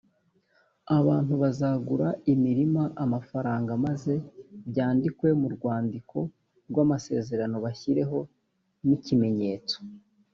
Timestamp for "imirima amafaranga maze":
2.33-4.13